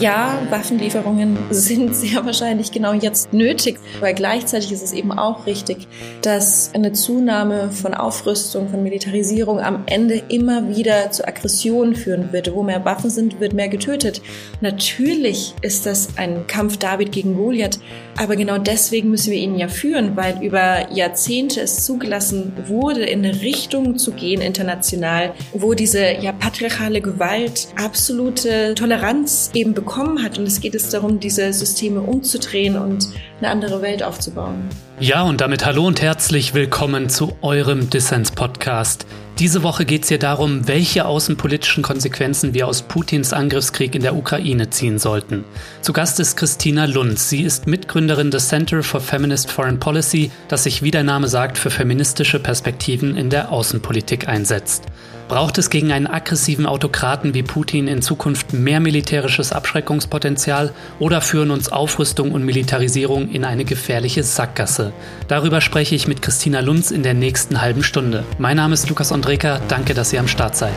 [0.00, 5.88] Ja, Waffenlieferungen sind sehr wahrscheinlich genau jetzt nötig, weil gleichzeitig ist es eben auch richtig,
[6.22, 12.54] dass eine Zunahme von Aufrüstung, von Militarisierung am Ende immer wieder zu Aggressionen führen wird.
[12.54, 14.22] Wo mehr Waffen sind, wird mehr getötet.
[14.60, 17.80] Natürlich ist das ein Kampf David gegen Goliath,
[18.18, 23.24] aber genau deswegen müssen wir ihn ja führen, weil über Jahrzehnte es zugelassen wurde, in
[23.24, 30.38] eine Richtung zu gehen international, wo diese ja patriarchale Gewalt absolute Toleranz eben bekommen hat.
[30.38, 33.08] Und es geht es darum, diese Systeme umzudrehen und
[33.40, 34.68] eine andere Welt aufzubauen.
[34.98, 39.06] Ja, und damit hallo und herzlich willkommen zu eurem Dissens-Podcast.
[39.38, 44.16] Diese Woche geht es hier darum, welche außenpolitischen Konsequenzen wir aus Putins Angriffskrieg in der
[44.16, 45.44] Ukraine ziehen sollten.
[45.80, 47.28] Zu Gast ist Christina Lunz.
[47.28, 51.56] Sie ist Mitgründerin des Center for Feminist Foreign Policy, das sich wie der Name sagt
[51.56, 54.82] für feministische Perspektiven in der Außenpolitik einsetzt.
[55.28, 61.50] Braucht es gegen einen aggressiven Autokraten wie Putin in Zukunft mehr militärisches Abschreckungspotenzial oder führen
[61.50, 64.92] uns Aufrüstung und Militarisierung in eine gefährliche Sackgasse?
[65.28, 68.24] Darüber spreche ich mit Christina Lunz in der nächsten halben Stunde.
[68.38, 70.72] Mein Name ist Lukas Andreka, danke, dass ihr am Start seid.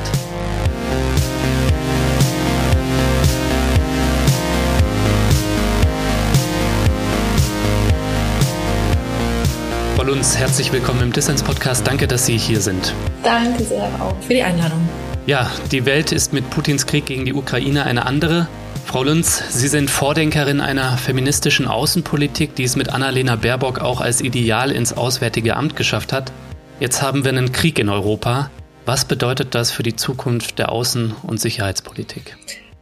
[10.02, 11.86] Frau Lunz, herzlich willkommen im Dissens-Podcast.
[11.86, 12.96] Danke, dass Sie hier sind.
[13.22, 14.90] Danke sehr auch für die Einladung.
[15.28, 18.48] Ja, die Welt ist mit Putins Krieg gegen die Ukraine eine andere.
[18.84, 24.22] Frau Lunz, Sie sind Vordenkerin einer feministischen Außenpolitik, die es mit Annalena Baerbock auch als
[24.22, 26.32] Ideal ins Auswärtige Amt geschafft hat.
[26.80, 28.50] Jetzt haben wir einen Krieg in Europa.
[28.88, 32.38] Was bedeutet das für die Zukunft der Außen- und Sicherheitspolitik?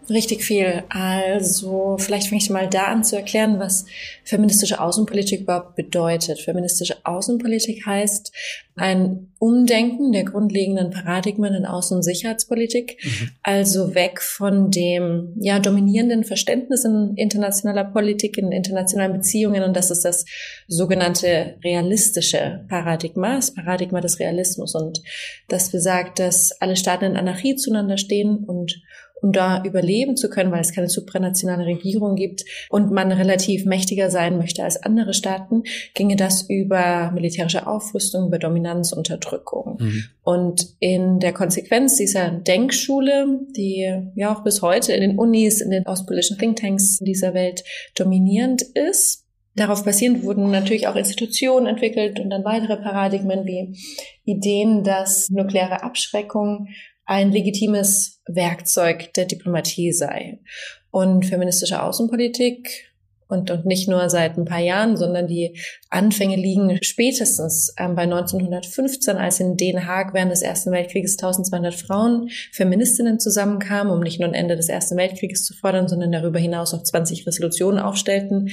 [0.09, 0.83] Richtig viel.
[0.89, 3.85] Also vielleicht fange ich mal da an zu erklären, was
[4.23, 6.39] feministische Außenpolitik überhaupt bedeutet.
[6.39, 8.31] Feministische Außenpolitik heißt
[8.75, 13.29] ein Umdenken der grundlegenden Paradigmen in Außen- und Sicherheitspolitik, mhm.
[13.43, 19.91] also weg von dem ja dominierenden Verständnis in internationaler Politik, in internationalen Beziehungen und das
[19.91, 20.25] ist das
[20.67, 25.01] sogenannte realistische Paradigma, das Paradigma des Realismus und
[25.49, 28.81] das besagt, dass alle Staaten in Anarchie zueinander stehen und
[29.21, 34.09] um da überleben zu können, weil es keine supranationale Regierung gibt und man relativ mächtiger
[34.09, 35.63] sein möchte als andere Staaten,
[35.93, 39.77] ginge das über militärische Aufrüstung, über Dominanz, Unterdrückung.
[39.79, 40.03] Mhm.
[40.23, 45.71] Und in der Konsequenz dieser Denkschule, die ja auch bis heute in den Unis, in
[45.71, 47.63] den ostpolitischen Thinktanks dieser Welt
[47.95, 49.25] dominierend ist,
[49.55, 53.75] Darauf basierend wurden natürlich auch Institutionen entwickelt und dann weitere Paradigmen wie
[54.23, 56.67] Ideen, dass nukleare Abschreckung
[57.09, 60.39] ein legitimes Werkzeug der Diplomatie sei.
[60.91, 62.85] Und feministische Außenpolitik
[63.27, 65.59] und, und nicht nur seit ein paar Jahren, sondern die
[65.89, 71.73] Anfänge liegen spätestens ähm, bei 1915, als in Den Haag während des Ersten Weltkrieges 1200
[71.73, 76.39] Frauen, Feministinnen zusammenkamen, um nicht nur ein Ende des Ersten Weltkrieges zu fordern, sondern darüber
[76.39, 78.51] hinaus auch 20 Resolutionen aufstellten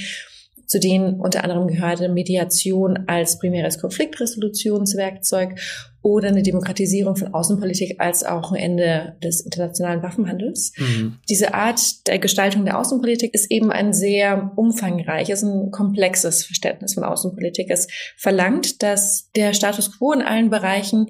[0.67, 5.59] zu denen unter anderem gehörte Mediation als primäres Konfliktresolutionswerkzeug
[6.07, 10.73] oder eine Demokratisierung von Außenpolitik als auch ein Ende des internationalen Waffenhandels.
[10.79, 11.19] Mhm.
[11.29, 17.03] Diese Art der Gestaltung der Außenpolitik ist eben ein sehr umfangreiches, ein komplexes Verständnis von
[17.03, 17.71] Außenpolitik.
[17.71, 21.09] Es verlangt, dass der Status quo in allen Bereichen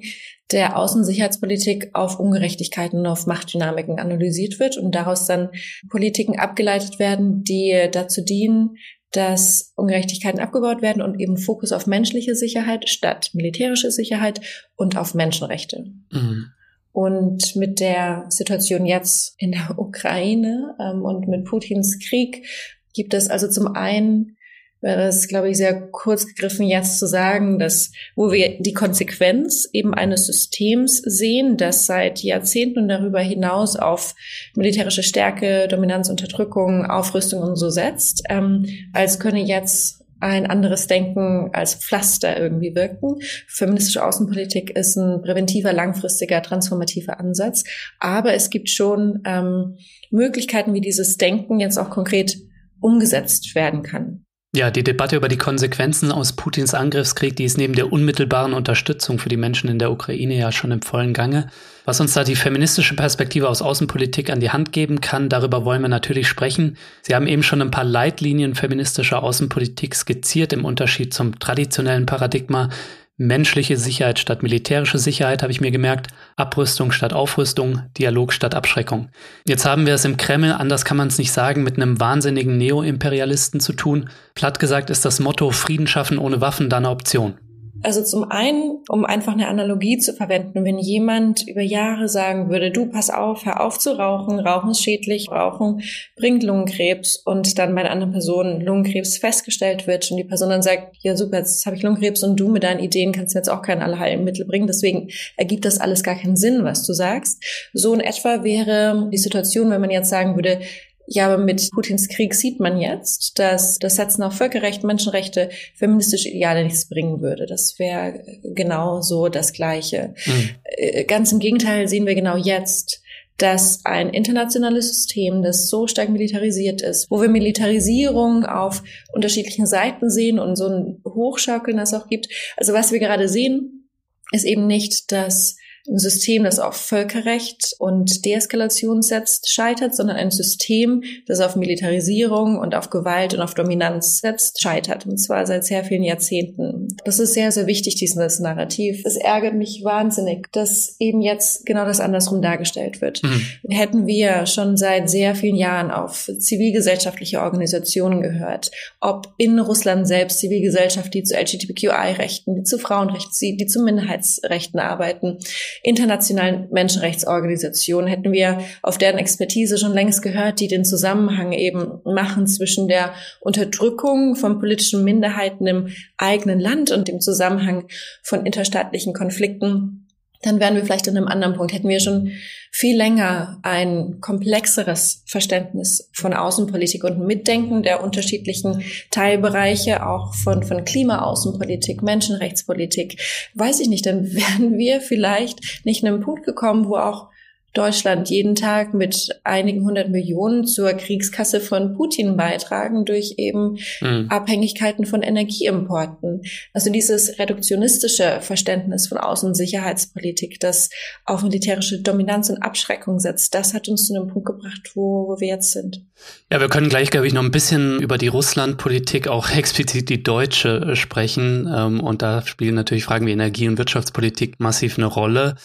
[0.51, 5.49] der Außensicherheitspolitik auf Ungerechtigkeiten und auf Machtdynamiken analysiert wird und daraus dann
[5.89, 8.77] Politiken abgeleitet werden, die dazu dienen,
[9.11, 14.41] dass Ungerechtigkeiten abgebaut werden und eben Fokus auf menschliche Sicherheit statt militärische Sicherheit
[14.75, 15.85] und auf Menschenrechte.
[16.11, 16.47] Mhm.
[16.91, 22.47] Und mit der Situation jetzt in der Ukraine ähm, und mit Putins Krieg
[22.93, 24.36] gibt es also zum einen
[24.81, 29.67] wäre es, glaube ich, sehr kurz gegriffen, jetzt zu sagen, dass, wo wir die Konsequenz
[29.73, 34.15] eben eines Systems sehen, das seit Jahrzehnten und darüber hinaus auf
[34.55, 41.51] militärische Stärke, Dominanz, Unterdrückung, Aufrüstung und so setzt, ähm, als könne jetzt ein anderes Denken
[41.53, 43.17] als Pflaster irgendwie wirken.
[43.47, 47.63] Feministische Außenpolitik ist ein präventiver, langfristiger, transformativer Ansatz.
[47.99, 49.77] Aber es gibt schon ähm,
[50.09, 52.37] Möglichkeiten, wie dieses Denken jetzt auch konkret
[52.79, 54.23] umgesetzt werden kann.
[54.55, 59.19] Ja, die Debatte über die Konsequenzen aus Putins Angriffskrieg, die ist neben der unmittelbaren Unterstützung
[59.19, 61.51] für die Menschen in der Ukraine ja schon im vollen Gange.
[61.83, 65.81] Was uns da die feministische Perspektive aus Außenpolitik an die Hand geben kann, darüber wollen
[65.81, 66.77] wir natürlich sprechen.
[67.01, 72.69] Sie haben eben schon ein paar Leitlinien feministischer Außenpolitik skizziert im Unterschied zum traditionellen Paradigma
[73.17, 79.09] menschliche Sicherheit statt militärische Sicherheit, habe ich mir gemerkt, Abrüstung statt Aufrüstung, Dialog statt Abschreckung.
[79.47, 82.57] Jetzt haben wir es im Kreml, anders kann man es nicht sagen, mit einem wahnsinnigen
[82.57, 84.09] Neoimperialisten zu tun.
[84.35, 87.37] Platt gesagt ist das Motto Frieden schaffen ohne Waffen da eine Option.
[87.83, 92.71] Also zum einen, um einfach eine Analogie zu verwenden, wenn jemand über Jahre sagen würde,
[92.71, 95.81] du pass auf, hör auf zu rauchen, Rauchen ist schädlich, Rauchen
[96.15, 100.61] bringt Lungenkrebs und dann bei einer anderen Person Lungenkrebs festgestellt wird und die Person dann
[100.61, 103.61] sagt, ja super, jetzt habe ich Lungenkrebs und du mit deinen Ideen kannst jetzt auch
[103.61, 107.43] kein Allerheilmittel bringen, deswegen ergibt das alles gar keinen Sinn, was du sagst.
[107.73, 110.59] So in etwa wäre die Situation, wenn man jetzt sagen würde,
[111.09, 116.27] ja, aber mit Putins Krieg sieht man jetzt, dass das Setzen auf Völkerrecht, Menschenrechte, feministische
[116.27, 117.45] Ideale nichts bringen würde.
[117.45, 120.13] Das wäre genau so das Gleiche.
[120.25, 121.07] Mhm.
[121.07, 123.01] Ganz im Gegenteil sehen wir genau jetzt,
[123.37, 128.83] dass ein internationales System, das so stark militarisiert ist, wo wir Militarisierung auf
[129.13, 132.27] unterschiedlichen Seiten sehen und so ein Hochschaukeln das auch gibt.
[132.57, 133.89] Also was wir gerade sehen,
[134.31, 135.55] ist eben nicht, dass
[135.87, 142.57] ein System, das auf Völkerrecht und Deeskalation setzt, scheitert, sondern ein System, das auf Militarisierung
[142.57, 145.05] und auf Gewalt und auf Dominanz setzt, scheitert.
[145.05, 146.89] Und zwar seit sehr vielen Jahrzehnten.
[147.05, 149.01] Das ist sehr, sehr wichtig, dieses Narrativ.
[149.05, 153.23] Es ärgert mich wahnsinnig, dass eben jetzt genau das andersrum dargestellt wird.
[153.23, 153.41] Mhm.
[153.69, 160.39] Hätten wir schon seit sehr vielen Jahren auf zivilgesellschaftliche Organisationen gehört, ob in Russland selbst
[160.39, 165.37] Zivilgesellschaft, die zu LGBTQI-Rechten, die zu Frauenrechten, die zu Minderheitsrechten arbeiten,
[165.83, 172.47] internationalen Menschenrechtsorganisationen hätten wir auf deren Expertise schon längst gehört, die den Zusammenhang eben machen
[172.47, 175.87] zwischen der Unterdrückung von politischen Minderheiten im
[176.17, 177.87] eigenen Land und dem Zusammenhang
[178.23, 180.06] von interstaatlichen Konflikten
[180.41, 181.73] dann wären wir vielleicht an einem anderen Punkt.
[181.73, 182.31] Hätten wir schon
[182.71, 190.85] viel länger ein komplexeres Verständnis von Außenpolitik und Mitdenken der unterschiedlichen Teilbereiche, auch von, von
[190.85, 193.19] Klimaaußenpolitik, Menschenrechtspolitik,
[193.55, 197.29] weiß ich nicht, dann wären wir vielleicht nicht an einem Punkt gekommen, wo auch
[197.77, 204.27] Deutschland jeden Tag mit einigen hundert Millionen zur Kriegskasse von Putin beitragen durch eben mhm.
[204.29, 206.41] Abhängigkeiten von Energieimporten.
[206.73, 210.89] Also dieses reduktionistische Verständnis von Außensicherheitspolitik, das
[211.25, 215.39] auf militärische Dominanz und Abschreckung setzt, das hat uns zu einem Punkt gebracht, wo, wo
[215.39, 216.03] wir jetzt sind.
[216.51, 220.23] Ja, wir können gleich, glaube ich, noch ein bisschen über die Russlandpolitik, auch explizit die
[220.23, 221.71] deutsche, äh, sprechen.
[221.73, 225.55] Ähm, und da spielen natürlich Fragen wie Energie- und Wirtschaftspolitik massiv eine Rolle.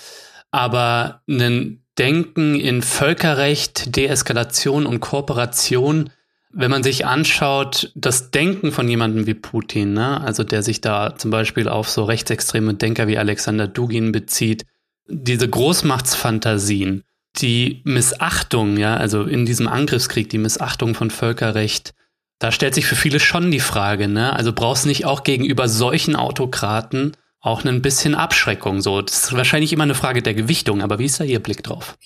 [0.50, 6.10] Aber einen Denken in Völkerrecht, Deeskalation und Kooperation,
[6.52, 11.16] wenn man sich anschaut, das Denken von jemandem wie Putin, ne, also der sich da
[11.16, 14.64] zum Beispiel auf so rechtsextreme Denker wie Alexander Dugin bezieht,
[15.08, 17.04] diese Großmachtsfantasien,
[17.38, 21.94] die Missachtung, ja, also in diesem Angriffskrieg, die Missachtung von Völkerrecht,
[22.38, 25.68] da stellt sich für viele schon die Frage, ne, also brauchst du nicht auch gegenüber
[25.68, 27.12] solchen Autokraten
[27.42, 28.80] auch ein bisschen Abschreckung.
[28.80, 31.62] So, das ist wahrscheinlich immer eine Frage der Gewichtung, aber wie ist da Ihr Blick
[31.62, 31.98] drauf?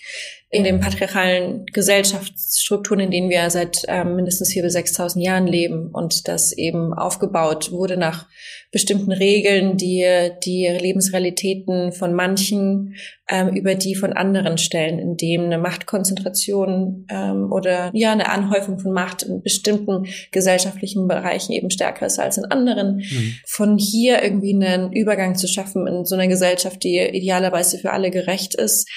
[0.48, 5.90] In den patriarchalen Gesellschaftsstrukturen, in denen wir seit ähm, mindestens vier bis 6.000 Jahren leben
[5.92, 8.26] und das eben aufgebaut wurde nach
[8.70, 10.04] bestimmten Regeln, die
[10.44, 12.94] die Lebensrealitäten von manchen
[13.28, 18.92] ähm, über die von anderen stellen, indem eine Machtkonzentration ähm, oder ja eine Anhäufung von
[18.92, 22.98] Macht in bestimmten gesellschaftlichen Bereichen eben stärker ist als in anderen.
[22.98, 23.34] Mhm.
[23.46, 28.10] Von hier irgendwie einen Übergang zu schaffen in so einer Gesellschaft, die idealerweise für alle
[28.10, 28.88] gerecht ist,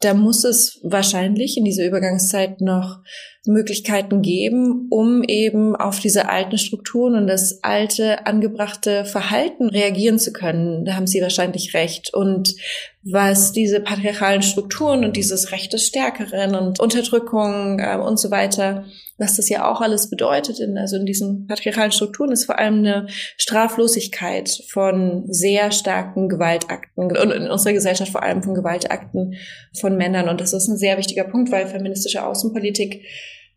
[0.00, 3.00] da muss es wahrscheinlich in dieser Übergangszeit noch
[3.46, 10.32] Möglichkeiten geben, um eben auf diese alten Strukturen und das alte angebrachte Verhalten reagieren zu
[10.32, 10.84] können.
[10.84, 12.12] Da haben Sie wahrscheinlich recht.
[12.14, 12.54] Und
[13.02, 18.84] was diese patriarchalen Strukturen und dieses Recht des Stärkeren und Unterdrückung äh, und so weiter
[19.18, 22.78] was das ja auch alles bedeutet, in, also in diesen patriarchalen Strukturen, ist vor allem
[22.78, 23.06] eine
[23.38, 29.36] Straflosigkeit von sehr starken Gewaltakten und in unserer Gesellschaft vor allem von Gewaltakten
[29.78, 30.28] von Männern.
[30.28, 33.04] Und das ist ein sehr wichtiger Punkt, weil feministische Außenpolitik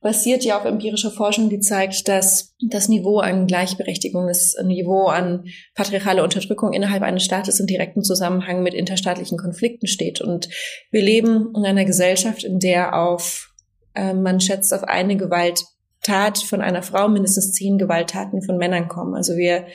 [0.01, 5.45] basiert ja auf empirischer Forschung, die zeigt, dass das Niveau an Gleichberechtigung, das Niveau an
[5.75, 10.21] patriarchaler Unterdrückung innerhalb eines Staates in direktem Zusammenhang mit interstaatlichen Konflikten steht.
[10.21, 10.49] Und
[10.91, 13.49] wir leben in einer Gesellschaft, in der auf
[13.93, 19.15] äh, man schätzt auf eine Gewalttat von einer Frau mindestens zehn Gewalttaten von Männern kommen.
[19.15, 19.67] Also wir,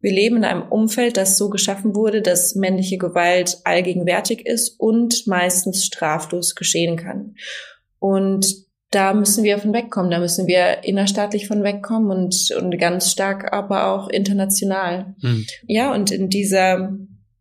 [0.00, 5.26] wir leben in einem Umfeld, das so geschaffen wurde, dass männliche Gewalt allgegenwärtig ist und
[5.26, 7.34] meistens straflos geschehen kann.
[7.98, 13.10] Und da müssen wir von wegkommen, da müssen wir innerstaatlich von wegkommen und, und ganz
[13.10, 15.14] stark aber auch international.
[15.20, 15.46] Hm.
[15.66, 16.92] Ja, und in dieser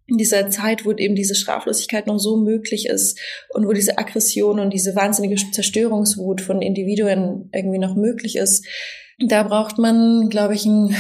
[0.09, 4.59] in dieser Zeit, wo eben diese Straflosigkeit noch so möglich ist und wo diese Aggression
[4.59, 8.65] und diese wahnsinnige Zerstörungswut von Individuen irgendwie noch möglich ist,
[9.19, 10.95] da braucht man, glaube ich, ein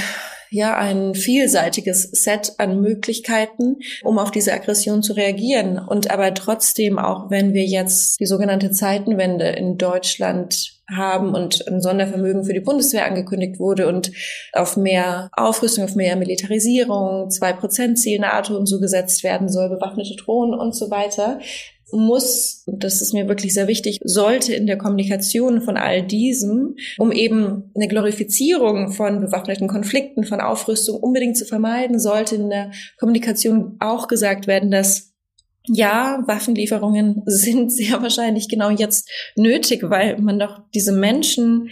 [0.51, 5.79] ja ein vielseitiges Set an Möglichkeiten, um auf diese Aggression zu reagieren.
[5.79, 11.81] Und aber trotzdem, auch wenn wir jetzt die sogenannte Zeitenwende in Deutschland haben und ein
[11.81, 14.11] Sondervermögen für die Bundeswehr angekündigt wurde und
[14.53, 19.69] auf mehr Aufrüstung, auf mehr Militarisierung, zwei Prozent Ziel NATO und so gesetzt werden soll,
[19.69, 21.39] bewaffnete Drohnen und so weiter,
[21.91, 27.11] muss, das ist mir wirklich sehr wichtig, sollte in der Kommunikation von all diesem, um
[27.11, 33.75] eben eine Glorifizierung von bewaffneten Konflikten, von Aufrüstung unbedingt zu vermeiden, sollte in der Kommunikation
[33.79, 35.09] auch gesagt werden, dass
[35.65, 41.69] ja, Waffenlieferungen sind sehr wahrscheinlich genau jetzt nötig, weil man doch diese Menschen,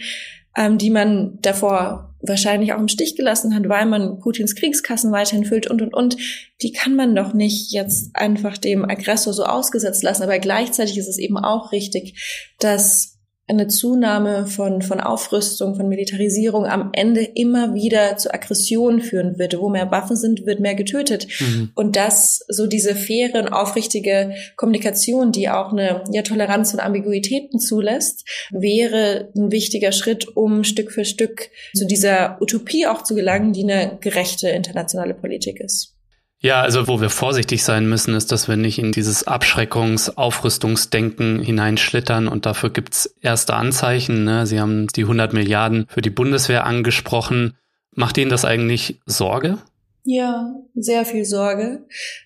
[0.56, 5.44] ähm, die man davor wahrscheinlich auch im Stich gelassen hat, weil man Putins Kriegskassen weiterhin
[5.44, 6.16] füllt und, und, und,
[6.62, 10.24] die kann man doch nicht jetzt einfach dem Aggressor so ausgesetzt lassen.
[10.24, 13.17] Aber gleichzeitig ist es eben auch richtig, dass
[13.48, 19.58] eine Zunahme von, von Aufrüstung, von Militarisierung am Ende immer wieder zu Aggressionen führen wird.
[19.58, 21.26] Wo mehr Waffen sind, wird mehr getötet.
[21.40, 21.70] Mhm.
[21.74, 27.58] Und dass so diese faire und aufrichtige Kommunikation, die auch eine ja, Toleranz und Ambiguitäten
[27.58, 33.52] zulässt, wäre ein wichtiger Schritt, um Stück für Stück zu dieser Utopie auch zu gelangen,
[33.52, 35.97] die eine gerechte internationale Politik ist.
[36.40, 41.40] Ja, also wo wir vorsichtig sein müssen, ist, dass wir nicht in dieses Abschreckungs-, Aufrüstungsdenken
[41.40, 44.24] hineinschlittern und dafür gibt's erste Anzeichen.
[44.24, 44.46] Ne?
[44.46, 47.56] Sie haben die 100 Milliarden für die Bundeswehr angesprochen.
[47.90, 49.58] Macht Ihnen das eigentlich Sorge?
[50.04, 51.84] Ja, sehr viel Sorge.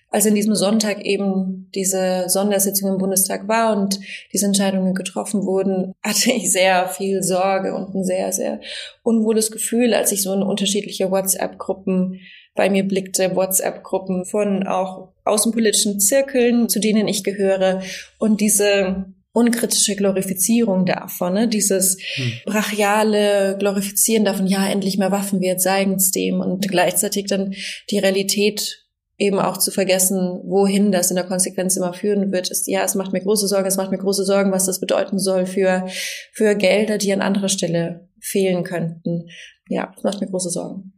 [0.09, 3.99] Als in diesem Sonntag eben diese Sondersitzung im Bundestag war und
[4.31, 8.61] diese Entscheidungen getroffen wurden, hatte ich sehr viel Sorge und ein sehr, sehr
[9.01, 12.21] unwohles Gefühl, als ich so in unterschiedliche WhatsApp-Gruppen
[12.55, 17.81] bei mir blickte WhatsApp-Gruppen von auch außenpolitischen Zirkeln, zu denen ich gehöre.
[18.19, 21.47] Und diese unkritische Glorifizierung davon, ne?
[21.47, 22.33] dieses hm.
[22.45, 27.55] brachiale Glorifizieren davon, ja, endlich mehr Waffen, wir zeigen es dem und gleichzeitig dann
[27.89, 28.83] die Realität
[29.17, 32.93] eben auch zu vergessen, wohin das in der Konsequenz immer führen wird, ist, ja, es
[32.93, 35.87] macht mir große Sorgen, es macht mir große Sorgen, was das bedeuten soll für,
[36.31, 39.29] für Gelder, die an anderer Stelle fehlen könnten.
[39.67, 40.92] Ja, es macht mir große Sorgen.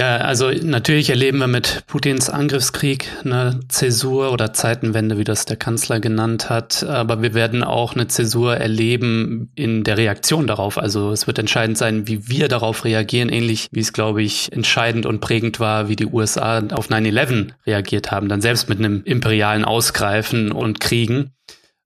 [0.00, 5.56] Ja, also natürlich erleben wir mit Putins Angriffskrieg eine Zäsur oder Zeitenwende, wie das der
[5.56, 6.84] Kanzler genannt hat.
[6.84, 10.78] Aber wir werden auch eine Zäsur erleben in der Reaktion darauf.
[10.78, 15.04] Also es wird entscheidend sein, wie wir darauf reagieren, ähnlich wie es, glaube ich, entscheidend
[15.04, 19.64] und prägend war, wie die USA auf 9-11 reagiert haben, dann selbst mit einem imperialen
[19.64, 21.32] Ausgreifen und Kriegen.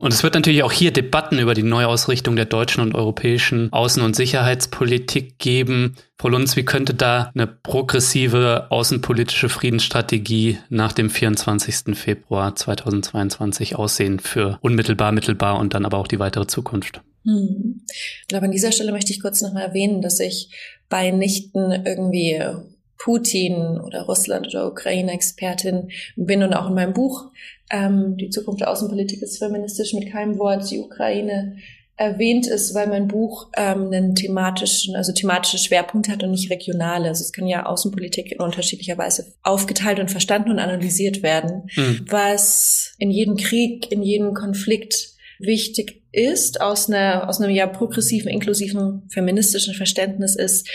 [0.02, 4.02] Und es wird natürlich auch hier Debatten über die Neuausrichtung der deutschen und europäischen Außen-
[4.02, 5.94] und Sicherheitspolitik geben.
[6.18, 11.96] Frau Lunz, wie könnte da eine progressive außenpolitische Friedensstrategie nach dem 24.
[11.96, 17.00] Februar 2022 aussehen für unmittelbar, mittelbar und dann aber auch die weitere Zukunft?
[17.24, 17.82] Hm.
[17.86, 20.48] Ich glaube, an dieser Stelle möchte ich kurz nochmal erwähnen, dass ich
[20.88, 22.42] bei Nichten irgendwie
[23.02, 27.32] Putin oder Russland oder Ukraine-Expertin bin und auch in meinem Buch
[27.70, 31.56] ähm, Die Zukunft der Außenpolitik ist feministisch mit keinem Wort die Ukraine
[31.96, 37.08] erwähnt ist, weil mein Buch ähm, einen thematischen, also thematische Schwerpunkt hat und nicht regionale.
[37.08, 41.68] Also es kann ja Außenpolitik in unterschiedlicher Weise aufgeteilt und verstanden und analysiert werden.
[41.76, 42.06] Mhm.
[42.08, 48.28] Was in jedem Krieg, in jedem Konflikt wichtig ist, aus einer, aus einem ja progressiven,
[48.28, 50.68] inklusiven, feministischen Verständnis ist,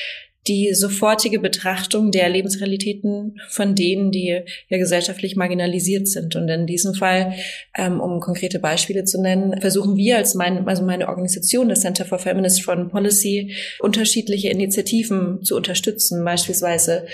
[0.48, 6.36] die sofortige Betrachtung der Lebensrealitäten von denen, die ja gesellschaftlich marginalisiert sind.
[6.36, 7.34] Und in diesem Fall,
[7.76, 12.06] ähm, um konkrete Beispiele zu nennen, versuchen wir als mein, also meine Organisation, das Center
[12.06, 17.06] for Feminist Foreign Policy, unterschiedliche Initiativen zu unterstützen, beispielsweise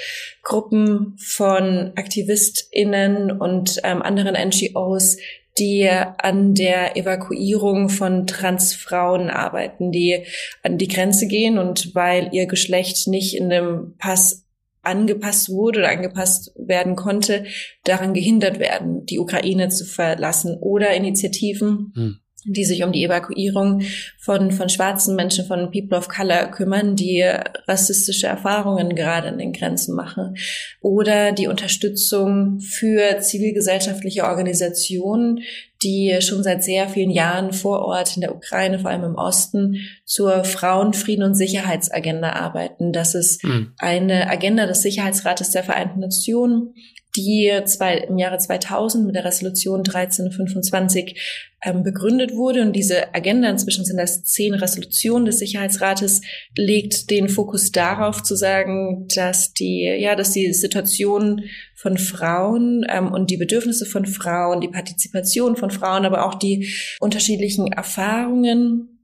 [0.43, 5.17] Gruppen von AktivistInnen und ähm, anderen NGOs,
[5.57, 10.25] die an der Evakuierung von Transfrauen arbeiten, die
[10.63, 11.57] an die Grenze gehen.
[11.57, 14.45] Und weil ihr Geschlecht nicht in dem Pass
[14.81, 17.45] angepasst wurde oder angepasst werden konnte,
[17.85, 23.81] daran gehindert werden, die Ukraine zu verlassen oder Initiativen, hm die sich um die Evakuierung
[24.19, 27.23] von, von schwarzen Menschen, von People of Color kümmern, die
[27.67, 30.35] rassistische Erfahrungen gerade an den Grenzen machen.
[30.81, 35.39] Oder die Unterstützung für zivilgesellschaftliche Organisationen,
[35.83, 39.75] die schon seit sehr vielen Jahren vor Ort in der Ukraine, vor allem im Osten,
[40.05, 42.93] zur Frauen-, Frieden- und Sicherheitsagenda arbeiten.
[42.93, 43.73] Das ist mhm.
[43.77, 46.73] eine Agenda des Sicherheitsrates der Vereinten Nationen,
[47.15, 51.19] die zwei, im Jahre 2000 mit der Resolution 1325
[51.63, 52.61] ähm, begründet wurde.
[52.61, 56.21] Und diese Agenda, inzwischen sind das zehn Resolutionen des Sicherheitsrates,
[56.55, 61.43] legt den Fokus darauf zu sagen, dass die, ja, dass die Situation
[61.75, 66.69] von Frauen ähm, und die Bedürfnisse von Frauen, die Partizipation von Frauen, aber auch die
[66.99, 68.99] unterschiedlichen Erfahrungen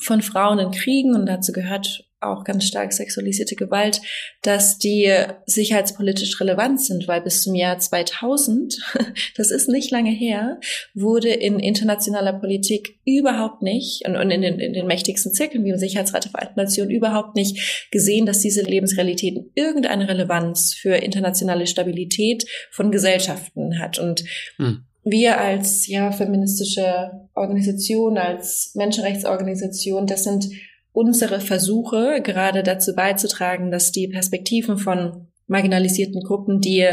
[0.00, 4.00] von Frauen in Kriegen und dazu gehört auch ganz stark sexualisierte Gewalt,
[4.42, 5.12] dass die
[5.46, 8.76] sicherheitspolitisch relevant sind, weil bis zum Jahr 2000,
[9.36, 10.60] das ist nicht lange her,
[10.94, 15.78] wurde in internationaler Politik überhaupt nicht und, in, den, in den mächtigsten Zirkeln wie im
[15.78, 22.44] Sicherheitsrat der Vereinten Nationen überhaupt nicht gesehen, dass diese Lebensrealitäten irgendeine Relevanz für internationale Stabilität
[22.70, 23.98] von Gesellschaften hat.
[23.98, 24.24] Und
[24.56, 30.50] hm wir als ja feministische Organisation, als Menschenrechtsorganisation, das sind
[30.92, 36.86] unsere Versuche, gerade dazu beizutragen, dass die Perspektiven von marginalisierten Gruppen, die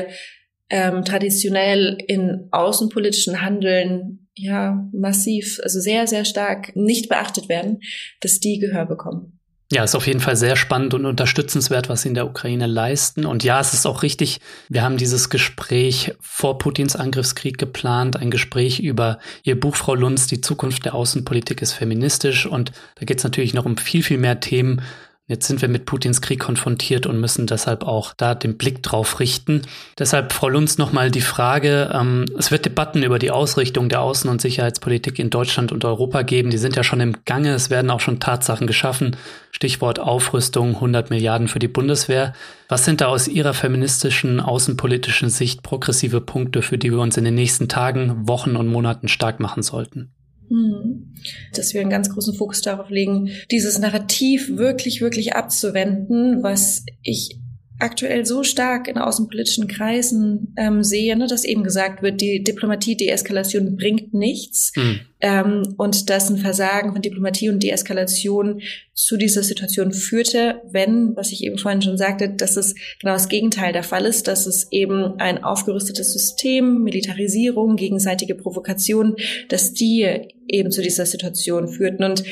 [0.70, 7.80] ähm, traditionell in außenpolitischen Handeln ja massiv, also sehr, sehr stark nicht beachtet werden,
[8.22, 9.37] dass die Gehör bekommen.
[9.70, 13.26] Ja, ist auf jeden Fall sehr spannend und unterstützenswert, was sie in der Ukraine leisten.
[13.26, 18.32] Und ja, es ist auch richtig, wir haben dieses Gespräch vor Putins Angriffskrieg geplant, ein
[18.32, 22.46] Gespräch über ihr Buch Frau Lunz, die Zukunft der Außenpolitik ist feministisch.
[22.46, 24.82] Und da geht es natürlich noch um viel, viel mehr Themen,
[25.30, 29.20] Jetzt sind wir mit Putins Krieg konfrontiert und müssen deshalb auch da den Blick drauf
[29.20, 29.64] richten.
[30.00, 34.30] Deshalb, Frau Lunz, nochmal die Frage, ähm, es wird Debatten über die Ausrichtung der Außen-
[34.30, 36.50] und Sicherheitspolitik in Deutschland und Europa geben.
[36.50, 39.18] Die sind ja schon im Gange, es werden auch schon Tatsachen geschaffen.
[39.52, 42.32] Stichwort Aufrüstung, 100 Milliarden für die Bundeswehr.
[42.70, 47.26] Was sind da aus Ihrer feministischen, außenpolitischen Sicht progressive Punkte, für die wir uns in
[47.26, 50.14] den nächsten Tagen, Wochen und Monaten stark machen sollten?
[50.50, 51.14] Hm.
[51.54, 57.38] Dass wir einen ganz großen Fokus darauf legen, dieses Narrativ wirklich, wirklich abzuwenden, was ich
[57.80, 62.98] aktuell so stark in außenpolitischen Kreisen ähm, sehe, ne, dass eben gesagt wird, die Diplomatie,
[62.98, 65.00] Deeskalation bringt nichts mhm.
[65.22, 68.62] ähm, und dass ein Versagen von Diplomatie und Deeskalation
[68.94, 73.30] zu dieser Situation führte, wenn, was ich eben vorhin schon sagte, dass es genau das
[73.30, 79.16] Gegenteil der Fall ist, dass es eben ein aufgerüstetes System, Militarisierung, gegenseitige Provokation,
[79.50, 82.24] dass die eben zu dieser Situation führten und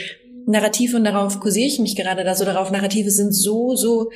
[0.48, 4.12] Narrative, und darauf kursiere ich mich gerade da so darauf, Narrative sind so, so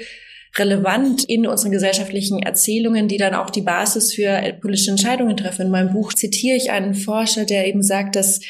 [0.57, 5.67] relevant in unseren gesellschaftlichen Erzählungen, die dann auch die Basis für politische Entscheidungen treffen.
[5.67, 8.41] In meinem Buch zitiere ich einen Forscher, der eben sagt, dass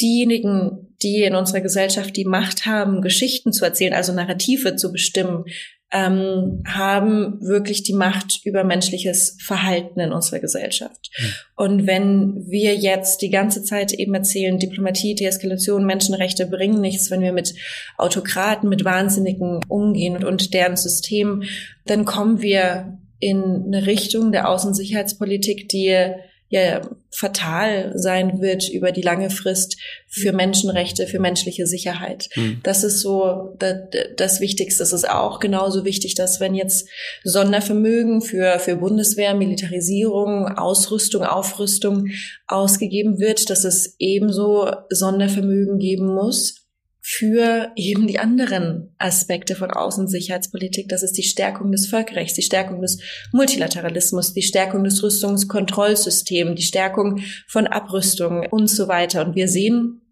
[0.00, 5.44] diejenigen, die in unserer Gesellschaft die Macht haben, Geschichten zu erzählen, also Narrative zu bestimmen,
[5.90, 11.10] ähm, haben wirklich die Macht über menschliches Verhalten in unserer Gesellschaft.
[11.18, 11.26] Mhm.
[11.56, 17.22] Und wenn wir jetzt die ganze Zeit eben erzählen, Diplomatie, Deeskalation, Menschenrechte bringen nichts, wenn
[17.22, 17.54] wir mit
[17.96, 21.44] Autokraten, mit Wahnsinnigen umgehen und, und deren System,
[21.86, 26.12] dann kommen wir in eine Richtung der Außensicherheitspolitik, die
[26.48, 26.80] ja
[27.10, 32.28] fatal sein wird über die lange Frist für Menschenrechte, für menschliche Sicherheit.
[32.36, 32.60] Mhm.
[32.62, 33.76] Das ist so das,
[34.16, 34.82] das Wichtigste.
[34.82, 36.88] Es ist auch genauso wichtig, dass wenn jetzt
[37.24, 42.08] Sondervermögen für, für Bundeswehr, Militarisierung, Ausrüstung, Aufrüstung
[42.46, 46.67] ausgegeben wird, dass es ebenso Sondervermögen geben muss
[47.10, 50.90] für eben die anderen Aspekte von Außensicherheitspolitik.
[50.90, 53.00] Das ist die Stärkung des Völkerrechts, die Stärkung des
[53.32, 59.24] Multilateralismus, die Stärkung des Rüstungskontrollsystems, die Stärkung von Abrüstung und so weiter.
[59.24, 60.02] Und wir sehen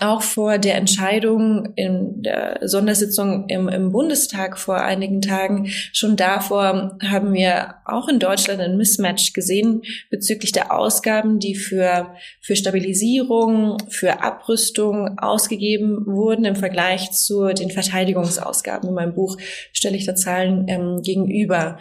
[0.00, 6.98] auch vor der Entscheidung in der Sondersitzung im, im, Bundestag vor einigen Tagen, schon davor
[7.02, 13.76] haben wir auch in Deutschland ein Mismatch gesehen bezüglich der Ausgaben, die für, für Stabilisierung,
[13.88, 18.88] für Abrüstung ausgegeben wurden im Vergleich zu den Verteidigungsausgaben.
[18.88, 19.36] In meinem Buch
[19.72, 21.78] stelle ich da Zahlen ähm, gegenüber.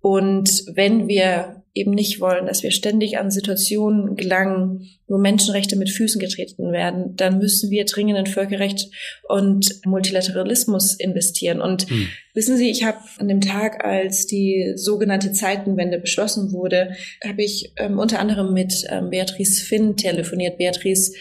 [0.00, 5.90] Und wenn wir eben nicht wollen, dass wir ständig an Situationen gelangen, wo Menschenrechte mit
[5.90, 8.88] Füßen getreten werden, dann müssen wir dringend in Völkerrecht
[9.28, 11.60] und Multilateralismus investieren.
[11.60, 12.08] Und hm.
[12.34, 16.92] wissen Sie, ich habe an dem Tag, als die sogenannte Zeitenwende beschlossen wurde,
[17.26, 20.58] habe ich ähm, unter anderem mit ähm, Beatrice Finn telefoniert.
[20.58, 21.12] Beatrice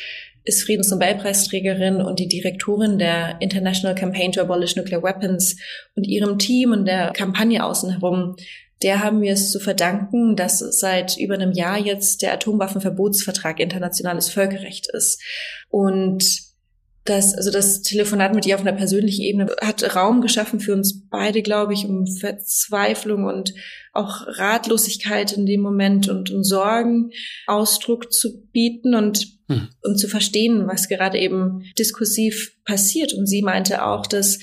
[0.48, 5.58] ist Friedensnobelpreisträgerin und die Direktorin der International Campaign to Abolish Nuclear Weapons
[5.96, 8.38] und ihrem Team und der Kampagne außen herum
[8.82, 14.30] der haben wir es zu verdanken, dass seit über einem Jahr jetzt der Atomwaffenverbotsvertrag internationales
[14.30, 15.22] Völkerrecht ist.
[15.70, 16.48] Und
[17.10, 21.08] das, also das Telefonat mit ihr auf einer persönlichen Ebene hat Raum geschaffen für uns
[21.10, 23.54] beide, glaube ich, um Verzweiflung und
[23.94, 27.12] auch Ratlosigkeit in dem Moment und um Sorgen
[27.48, 29.70] Ausdruck zu bieten und hm.
[29.84, 33.14] um zu verstehen, was gerade eben diskursiv passiert.
[33.14, 34.40] Und sie meinte auch, dass,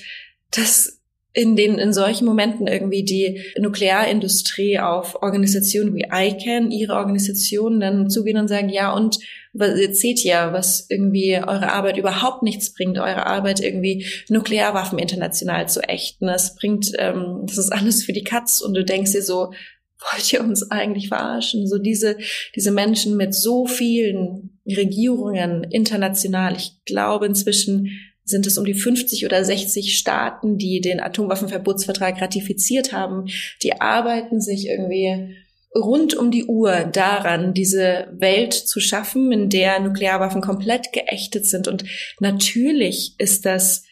[0.51, 0.99] dass
[1.35, 8.09] in den in solchen Momenten irgendwie die Nuklearindustrie auf Organisationen wie ICANN, ihre Organisationen dann
[8.09, 9.19] zugehen und sagen, ja und
[9.53, 15.67] ihr seht ja, was irgendwie eure Arbeit überhaupt nichts bringt, eure Arbeit irgendwie Nuklearwaffen international
[15.67, 16.27] zu ächten.
[16.27, 19.51] Das bringt, ähm, das ist alles für die Katz und du denkst dir so,
[20.11, 21.67] wollt ihr uns eigentlich verarschen?
[21.67, 22.17] So diese,
[22.55, 26.55] diese Menschen mit so vielen Regierungen international.
[26.55, 27.89] Ich glaube inzwischen
[28.23, 33.25] sind es um die 50 oder 60 Staaten, die den Atomwaffenverbotsvertrag ratifiziert haben.
[33.61, 35.35] Die arbeiten sich irgendwie
[35.75, 41.67] rund um die Uhr daran, diese Welt zu schaffen, in der Nuklearwaffen komplett geächtet sind.
[41.67, 41.83] Und
[42.19, 43.83] natürlich ist das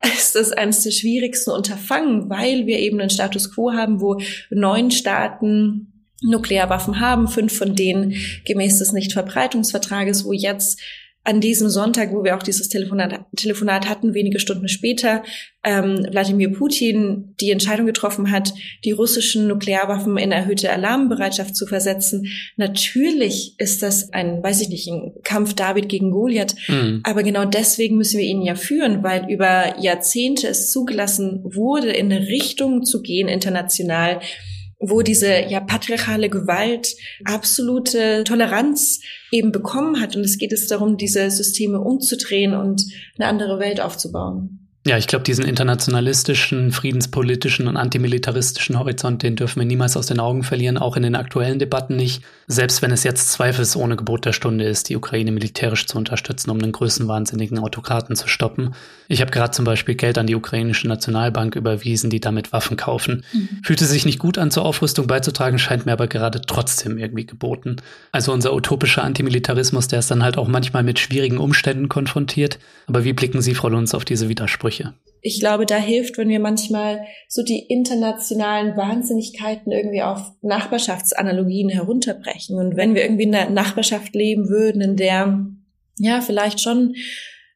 [0.16, 4.90] ist das eines der schwierigsten Unterfangen, weil wir eben einen Status quo haben, wo neun
[4.90, 5.87] Staaten
[6.22, 10.80] Nuklearwaffen haben, fünf von denen gemäß des Nichtverbreitungsvertrages, wo jetzt
[11.28, 15.22] an diesem Sonntag, wo wir auch dieses Telefonat, Telefonat hatten, wenige Stunden später,
[15.62, 18.54] ähm, Wladimir Putin die Entscheidung getroffen hat,
[18.86, 22.28] die russischen Nuklearwaffen in erhöhte Alarmbereitschaft zu versetzen.
[22.56, 27.00] Natürlich ist das ein, weiß ich nicht, ein Kampf David gegen Goliath, mhm.
[27.02, 32.10] aber genau deswegen müssen wir ihn ja führen, weil über Jahrzehnte es zugelassen wurde, in
[32.10, 34.20] eine Richtung zu gehen international,
[34.80, 39.00] wo diese ja patriarchale Gewalt absolute Toleranz
[39.32, 40.14] eben bekommen hat.
[40.14, 42.84] Und es geht es darum, diese Systeme umzudrehen und
[43.18, 44.67] eine andere Welt aufzubauen.
[44.88, 50.18] Ja, ich glaube, diesen internationalistischen, friedenspolitischen und antimilitaristischen Horizont, den dürfen wir niemals aus den
[50.18, 52.22] Augen verlieren, auch in den aktuellen Debatten nicht.
[52.46, 56.58] Selbst wenn es jetzt zweifelsohne Gebot der Stunde ist, die Ukraine militärisch zu unterstützen, um
[56.58, 58.74] einen größenwahnsinnigen Autokraten zu stoppen.
[59.08, 63.24] Ich habe gerade zum Beispiel Geld an die ukrainische Nationalbank überwiesen, die damit Waffen kaufen.
[63.34, 63.60] Mhm.
[63.62, 67.76] Fühlte sich nicht gut an, zur Aufrüstung beizutragen, scheint mir aber gerade trotzdem irgendwie geboten.
[68.10, 72.58] Also unser utopischer Antimilitarismus, der ist dann halt auch manchmal mit schwierigen Umständen konfrontiert.
[72.86, 74.77] Aber wie blicken Sie, Frau Lunz, auf diese Widersprüche?
[74.78, 74.94] Ansprüche.
[75.20, 82.56] Ich glaube, da hilft, wenn wir manchmal so die internationalen Wahnsinnigkeiten irgendwie auf Nachbarschaftsanalogien herunterbrechen.
[82.56, 85.44] Und wenn wir irgendwie in einer Nachbarschaft leben würden, in der
[85.98, 86.94] ja vielleicht schon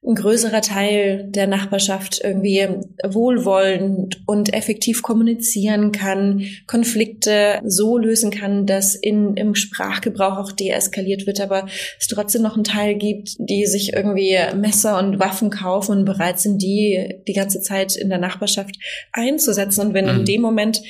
[0.05, 2.67] ein größerer Teil der Nachbarschaft irgendwie
[3.05, 11.27] wohlwollend und effektiv kommunizieren kann, Konflikte so lösen kann, dass in, im Sprachgebrauch auch deeskaliert
[11.29, 11.67] wird, aber
[12.01, 16.41] es trotzdem noch einen Teil gibt, die sich irgendwie Messer und Waffen kaufen und bereit
[16.41, 18.77] sind, die die ganze Zeit in der Nachbarschaft
[19.13, 19.87] einzusetzen.
[19.87, 20.21] Und wenn mhm.
[20.21, 20.83] in dem Moment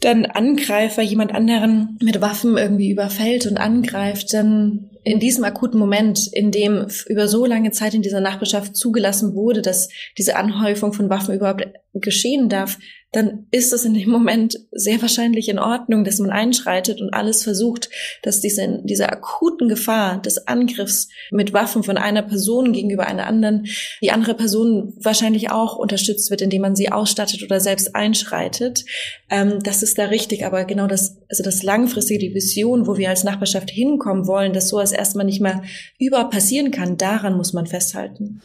[0.00, 6.28] dann Angreifer jemand anderen mit Waffen irgendwie überfällt und angreift, dann in diesem akuten Moment,
[6.32, 11.08] in dem über so lange Zeit in dieser Nachbarschaft zugelassen wurde, dass diese Anhäufung von
[11.08, 12.78] Waffen überhaupt geschehen darf,
[13.16, 17.42] dann ist es in dem Moment sehr wahrscheinlich in Ordnung, dass man einschreitet und alles
[17.42, 17.88] versucht,
[18.22, 23.68] dass diese, diese akuten Gefahr des Angriffs mit Waffen von einer Person gegenüber einer anderen,
[24.02, 28.84] die andere Person wahrscheinlich auch unterstützt wird, indem man sie ausstattet oder selbst einschreitet.
[29.30, 33.08] Ähm, das ist da richtig, aber genau das, also das langfristige, die Vision, wo wir
[33.08, 35.62] als Nachbarschaft hinkommen wollen, dass sowas erstmal nicht mehr
[35.98, 38.42] über passieren kann, daran muss man festhalten.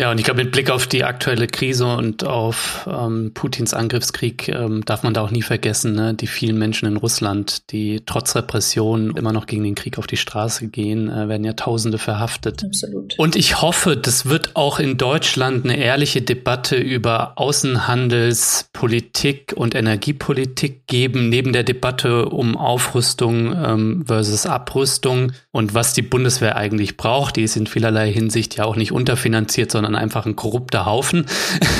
[0.00, 4.48] Ja, und ich glaube, mit Blick auf die aktuelle Krise und auf ähm, Putins Angriffskrieg
[4.48, 6.14] ähm, darf man da auch nie vergessen, ne?
[6.14, 10.16] die vielen Menschen in Russland, die trotz Repression immer noch gegen den Krieg auf die
[10.16, 12.64] Straße gehen, äh, werden ja Tausende verhaftet.
[12.64, 13.18] Absolut.
[13.18, 20.86] Und ich hoffe, das wird auch in Deutschland eine ehrliche Debatte über Außenhandelspolitik und Energiepolitik
[20.86, 27.36] geben, neben der Debatte um Aufrüstung ähm, versus Abrüstung und was die Bundeswehr eigentlich braucht.
[27.36, 31.26] Die ist in vielerlei Hinsicht ja auch nicht unterfinanziert, sondern sondern einfach ein korrupter Haufen.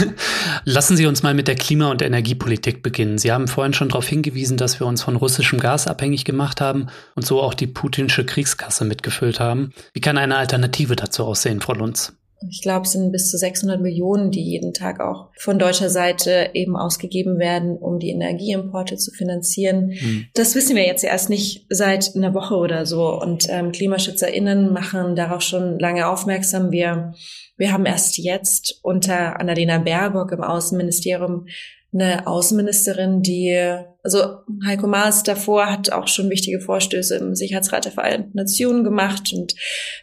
[0.65, 3.19] Lassen Sie uns mal mit der Klima- und Energiepolitik beginnen.
[3.19, 6.89] Sie haben vorhin schon darauf hingewiesen, dass wir uns von russischem Gas abhängig gemacht haben
[7.15, 9.73] und so auch die putinsche Kriegskasse mitgefüllt haben.
[9.93, 12.13] Wie kann eine Alternative dazu aussehen, Frau Lunz?
[12.49, 16.51] Ich glaube, es sind bis zu 600 Millionen, die jeden Tag auch von deutscher Seite
[16.55, 19.89] eben ausgegeben werden, um die Energieimporte zu finanzieren.
[19.89, 20.27] Mhm.
[20.35, 23.21] Das wissen wir jetzt erst nicht seit einer Woche oder so.
[23.21, 26.71] Und ähm, KlimaschützerInnen machen darauf schon lange aufmerksam.
[26.71, 27.13] Wir
[27.61, 31.47] wir haben erst jetzt unter Annalena Baerbock im Außenministerium
[31.93, 37.93] eine Außenministerin, die, also Heiko Maas davor hat auch schon wichtige Vorstöße im Sicherheitsrat der
[37.93, 39.55] Vereinten Nationen gemacht und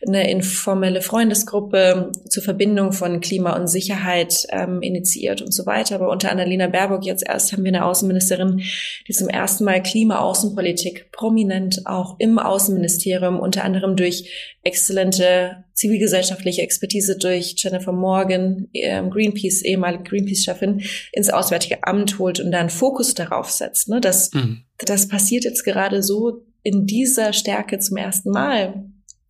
[0.07, 5.95] eine informelle Freundesgruppe zur Verbindung von Klima und Sicherheit ähm, initiiert und so weiter.
[5.95, 8.62] Aber unter Annalena Baerbock jetzt erst haben wir eine Außenministerin,
[9.07, 17.17] die zum ersten Mal Klima-Außenpolitik prominent auch im Außenministerium unter anderem durch exzellente zivilgesellschaftliche Expertise
[17.17, 23.13] durch Jennifer Morgan, ähm, Greenpeace, ehemalige Greenpeace-Chefin, ins Auswärtige Amt holt und da einen Fokus
[23.13, 23.89] darauf setzt.
[23.89, 24.01] Ne?
[24.01, 24.63] Das, mhm.
[24.80, 28.86] das passiert jetzt gerade so in dieser Stärke zum ersten Mal.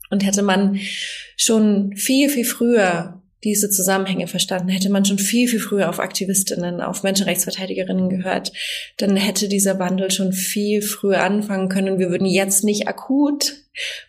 [0.10, 0.80] Und hätte man
[1.36, 6.82] schon viel, viel früher diese Zusammenhänge verstanden, hätte man schon viel, viel früher auf Aktivistinnen,
[6.82, 8.52] auf Menschenrechtsverteidigerinnen gehört,
[8.98, 12.00] dann hätte dieser Wandel schon viel früher anfangen können.
[12.00, 13.54] Wir würden jetzt nicht akut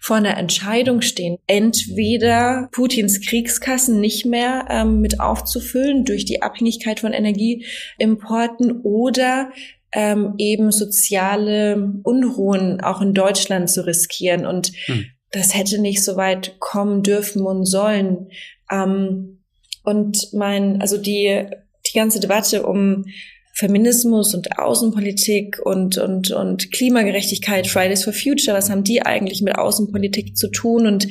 [0.00, 7.00] vor einer Entscheidung stehen, entweder Putins Kriegskassen nicht mehr ähm, mit aufzufüllen durch die Abhängigkeit
[7.00, 9.50] von Energieimporten oder
[9.92, 14.46] ähm, eben soziale Unruhen auch in Deutschland zu riskieren.
[14.46, 15.06] Und hm.
[15.32, 18.28] das hätte nicht so weit kommen dürfen und sollen.
[18.70, 19.34] Ähm,
[19.84, 21.46] Und mein, also die,
[21.86, 23.06] die ganze Debatte um
[23.58, 29.56] Feminismus und Außenpolitik und, und, und Klimagerechtigkeit, Fridays for Future, was haben die eigentlich mit
[29.56, 30.86] Außenpolitik zu tun?
[30.86, 31.08] Und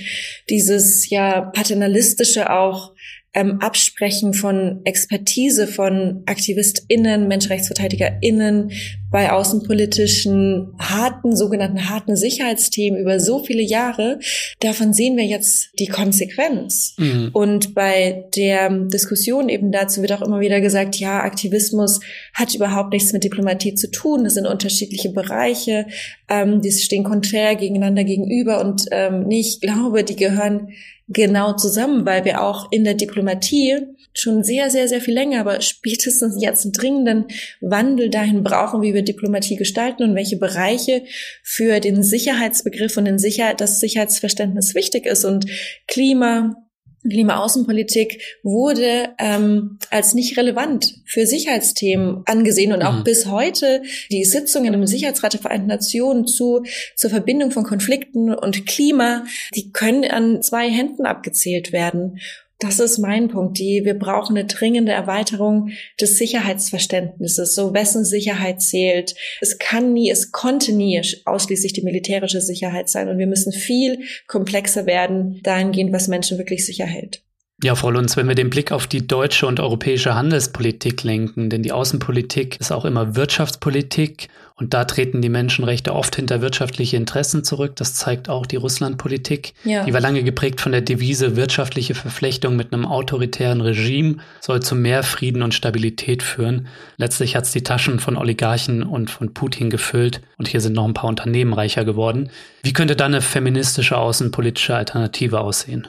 [0.49, 2.93] dieses ja paternalistische auch
[3.33, 8.71] ähm, Absprechen von Expertise von AktivistInnen, MenschenrechtsverteidigerInnen
[9.11, 14.19] bei außenpolitischen harten, sogenannten harten Sicherheitsthemen über so viele Jahre.
[14.59, 16.95] Davon sehen wir jetzt die Konsequenz.
[16.97, 17.29] Mhm.
[17.31, 21.99] Und bei der Diskussion eben dazu wird auch immer wieder gesagt, ja, Aktivismus
[22.33, 24.23] hat überhaupt nichts mit Diplomatie zu tun.
[24.23, 25.87] Das sind unterschiedliche Bereiche.
[26.27, 28.59] Ähm, die stehen konträr gegeneinander gegenüber.
[28.59, 30.69] Und ähm, nee, ich glaube, die gehören
[31.07, 35.61] genau zusammen, weil wir auch in der Diplomatie schon sehr, sehr, sehr viel länger, aber
[35.61, 37.25] spätestens jetzt einen dringenden
[37.61, 41.03] Wandel dahin brauchen, wie wir Diplomatie gestalten und welche Bereiche
[41.43, 45.23] für den Sicherheitsbegriff und den Sicherheit, das Sicherheitsverständnis wichtig ist.
[45.23, 45.45] Und
[45.87, 46.66] Klima,
[47.09, 53.03] Klimaaußenpolitik wurde ähm, als nicht relevant für Sicherheitsthemen angesehen und auch mhm.
[53.03, 56.63] bis heute die Sitzungen im Sicherheitsrat der Vereinten Nationen zu
[56.95, 62.19] zur Verbindung von Konflikten und Klima, die können an zwei Händen abgezählt werden.
[62.59, 63.59] Das ist mein Punkt.
[63.59, 65.69] Die, wir brauchen eine dringende Erweiterung
[66.01, 69.15] des Sicherheitsverständnisses, so wessen Sicherheit zählt.
[69.41, 73.09] Es kann nie, es konnte nie ausschließlich die militärische Sicherheit sein.
[73.09, 77.21] Und wir müssen viel komplexer werden, dahingehend, was Menschen wirklich sicher hält.
[77.63, 81.63] Ja, Frau Lunz, wenn wir den Blick auf die deutsche und europäische Handelspolitik lenken, denn
[81.63, 84.27] die Außenpolitik ist auch immer Wirtschaftspolitik
[84.59, 87.75] und da treten die Menschenrechte oft hinter wirtschaftliche Interessen zurück.
[87.75, 89.53] Das zeigt auch die Russlandpolitik.
[89.63, 89.85] Ja.
[89.85, 94.73] Die war lange geprägt von der Devise wirtschaftliche Verflechtung mit einem autoritären Regime soll zu
[94.73, 96.67] mehr Frieden und Stabilität führen.
[96.97, 100.85] Letztlich hat es die Taschen von Oligarchen und von Putin gefüllt und hier sind noch
[100.85, 102.31] ein paar Unternehmen reicher geworden.
[102.63, 105.87] Wie könnte da eine feministische außenpolitische Alternative aussehen?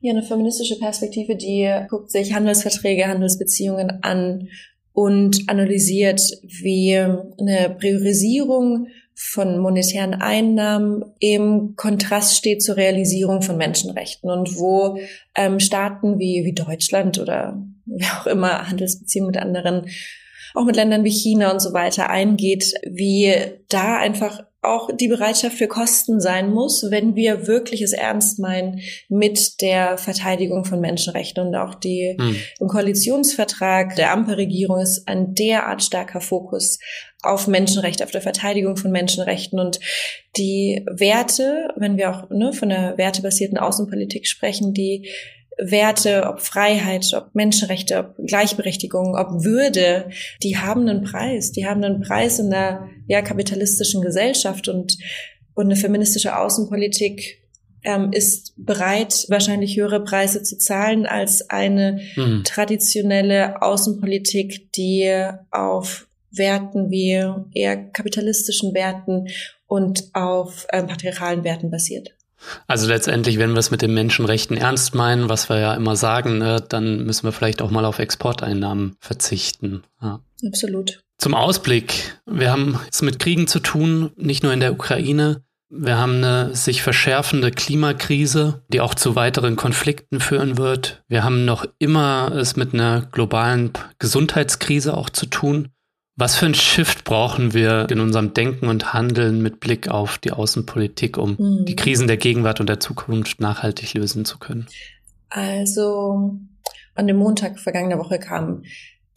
[0.00, 4.48] Ja, eine feministische Perspektive, die guckt sich Handelsverträge, Handelsbeziehungen an
[4.94, 14.30] und analysiert, wie eine Priorisierung von monetären Einnahmen im Kontrast steht zur Realisierung von Menschenrechten
[14.30, 14.98] und wo
[15.36, 19.86] ähm, Staaten wie, wie Deutschland oder wer auch immer Handelsbeziehungen mit anderen,
[20.54, 23.34] auch mit Ländern wie China und so weiter eingeht, wie
[23.68, 28.80] da einfach auch die Bereitschaft für Kosten sein muss, wenn wir wirklich es ernst meinen
[29.08, 31.46] mit der Verteidigung von Menschenrechten.
[31.46, 32.36] Und auch die hm.
[32.60, 36.78] im Koalitionsvertrag der Ampelregierung ist ein derart starker Fokus
[37.22, 39.80] auf Menschenrechte, auf der Verteidigung von Menschenrechten und
[40.36, 45.08] die Werte, wenn wir auch ne, von der wertebasierten Außenpolitik sprechen, die
[45.58, 50.10] Werte, ob Freiheit, ob Menschenrechte, ob Gleichberechtigung, ob Würde,
[50.42, 51.52] die haben einen Preis.
[51.52, 54.96] Die haben einen Preis in der ja, kapitalistischen Gesellschaft und,
[55.54, 57.40] und eine feministische Außenpolitik
[57.84, 62.42] ähm, ist bereit, wahrscheinlich höhere Preise zu zahlen als eine mhm.
[62.44, 69.28] traditionelle Außenpolitik, die auf Werten wie eher kapitalistischen Werten
[69.66, 72.14] und auf ähm, patriarchalen Werten basiert.
[72.66, 76.38] Also letztendlich, wenn wir es mit den Menschenrechten ernst meinen, was wir ja immer sagen,
[76.38, 79.82] ne, dann müssen wir vielleicht auch mal auf Exporteinnahmen verzichten.
[80.02, 80.20] Ja.
[80.46, 81.00] Absolut.
[81.18, 82.18] Zum Ausblick.
[82.26, 85.42] Wir haben es mit Kriegen zu tun, nicht nur in der Ukraine.
[85.70, 91.02] Wir haben eine sich verschärfende Klimakrise, die auch zu weiteren Konflikten führen wird.
[91.08, 95.70] Wir haben noch immer es mit einer globalen Gesundheitskrise auch zu tun.
[96.16, 100.30] Was für ein Shift brauchen wir in unserem Denken und Handeln mit Blick auf die
[100.30, 101.64] Außenpolitik, um mhm.
[101.64, 104.68] die Krisen der Gegenwart und der Zukunft nachhaltig lösen zu können?
[105.28, 106.38] Also
[106.94, 108.62] an dem Montag vergangener Woche kam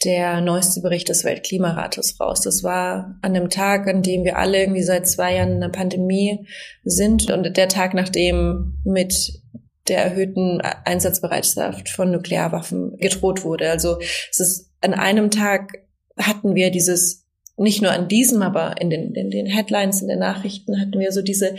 [0.04, 2.42] der neueste Bericht des Weltklimarates raus.
[2.42, 5.70] Das war an dem Tag, an dem wir alle irgendwie seit zwei Jahren in der
[5.70, 6.48] Pandemie
[6.84, 9.40] sind und der Tag, nachdem mit
[9.88, 13.70] der erhöhten Einsatzbereitschaft von Nuklearwaffen gedroht wurde.
[13.70, 14.00] Also
[14.32, 15.87] es ist an einem Tag
[16.18, 17.26] hatten wir dieses
[17.58, 21.12] nicht nur an diesem, aber in den, in den Headlines, in den Nachrichten hatten wir
[21.12, 21.52] so dieses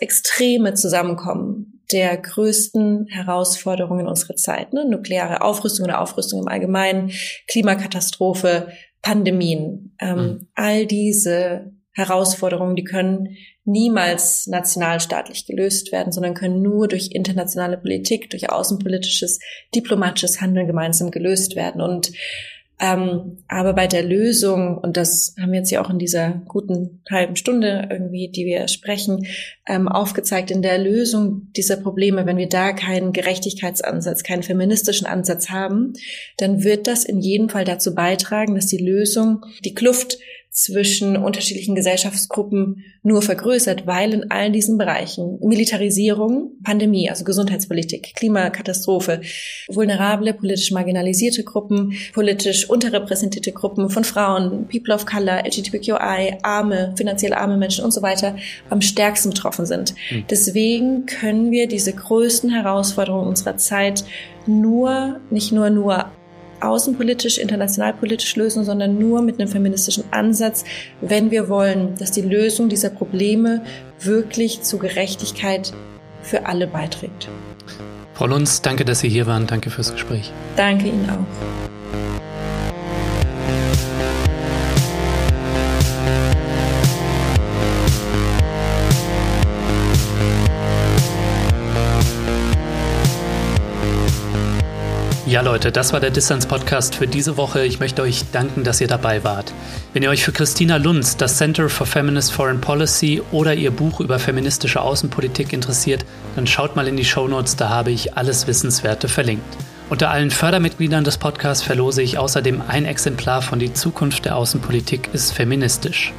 [0.00, 4.72] extreme Zusammenkommen der größten Herausforderungen unserer Zeit.
[4.72, 4.88] Ne?
[4.88, 7.12] Nukleare Aufrüstung oder Aufrüstung im Allgemeinen,
[7.48, 8.68] Klimakatastrophe,
[9.02, 9.94] Pandemien.
[10.00, 10.48] Ähm, mhm.
[10.54, 18.30] All diese Herausforderungen, die können niemals nationalstaatlich gelöst werden, sondern können nur durch internationale Politik,
[18.30, 19.38] durch außenpolitisches,
[19.74, 21.82] diplomatisches Handeln gemeinsam gelöst werden.
[21.82, 22.12] Und
[22.84, 27.00] ähm, aber bei der Lösung, und das haben wir jetzt ja auch in dieser guten
[27.08, 29.24] halben Stunde irgendwie, die wir sprechen,
[29.68, 35.50] ähm, aufgezeigt, in der Lösung dieser Probleme, wenn wir da keinen Gerechtigkeitsansatz, keinen feministischen Ansatz
[35.50, 35.92] haben,
[36.38, 40.18] dann wird das in jedem Fall dazu beitragen, dass die Lösung, die Kluft
[40.52, 49.22] zwischen unterschiedlichen Gesellschaftsgruppen nur vergrößert, weil in all diesen Bereichen Militarisierung, Pandemie, also Gesundheitspolitik, Klimakatastrophe,
[49.68, 57.32] vulnerable, politisch marginalisierte Gruppen, politisch unterrepräsentierte Gruppen von Frauen, People of Color, LGBTQI, arme, finanziell
[57.32, 58.36] arme Menschen und so weiter
[58.68, 59.94] am stärksten betroffen sind.
[60.10, 60.24] Mhm.
[60.28, 64.04] Deswegen können wir diese größten Herausforderungen unserer Zeit
[64.46, 66.12] nur, nicht nur nur
[66.62, 70.64] außenpolitisch, internationalpolitisch lösen, sondern nur mit einem feministischen Ansatz,
[71.00, 73.62] wenn wir wollen, dass die Lösung dieser Probleme
[74.00, 75.72] wirklich zu Gerechtigkeit
[76.22, 77.28] für alle beiträgt.
[78.14, 79.46] Frau Lunz, danke, dass Sie hier waren.
[79.46, 80.32] Danke fürs Gespräch.
[80.56, 81.71] Danke Ihnen auch.
[95.24, 97.64] Ja, Leute, das war der Distance Podcast für diese Woche.
[97.64, 99.54] Ich möchte euch danken, dass ihr dabei wart.
[99.92, 104.00] Wenn ihr euch für Christina Lunz, das Center for Feminist Foreign Policy oder ihr Buch
[104.00, 106.04] über feministische Außenpolitik interessiert,
[106.34, 109.56] dann schaut mal in die Show Notes, da habe ich alles Wissenswerte verlinkt.
[109.90, 115.10] Unter allen Fördermitgliedern des Podcasts verlose ich außerdem ein Exemplar von Die Zukunft der Außenpolitik
[115.12, 116.12] ist feministisch.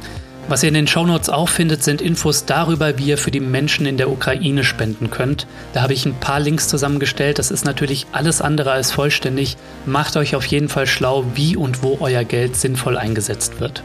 [0.46, 3.86] Was ihr in den Shownotes auch findet, sind Infos darüber, wie ihr für die Menschen
[3.86, 5.46] in der Ukraine spenden könnt.
[5.72, 7.38] Da habe ich ein paar Links zusammengestellt.
[7.38, 9.56] Das ist natürlich alles andere als vollständig.
[9.86, 13.82] Macht euch auf jeden Fall schlau, wie und wo euer Geld sinnvoll eingesetzt wird.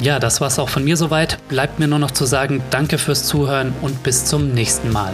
[0.00, 1.36] Ja, das war's auch von mir soweit.
[1.48, 5.12] Bleibt mir nur noch zu sagen, danke fürs Zuhören und bis zum nächsten Mal.